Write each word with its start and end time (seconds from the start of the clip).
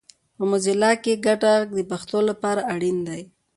په 0.35 0.43
موزیلا 0.49 0.91
کې 1.03 1.21
ګډ 1.25 1.41
غږ 1.57 1.67
د 1.75 1.79
پښتو 1.91 2.19
لپاره 2.29 2.61
اړین 2.73 2.97
دی 3.07 3.21